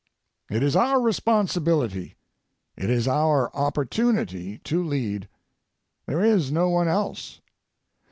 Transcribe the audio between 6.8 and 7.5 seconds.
else.